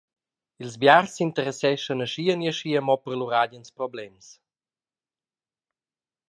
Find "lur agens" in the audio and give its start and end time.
3.19-3.69